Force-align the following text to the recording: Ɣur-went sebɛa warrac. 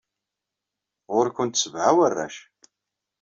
Ɣur-went 1.15 1.59
sebɛa 1.61 1.91
warrac. 1.97 2.35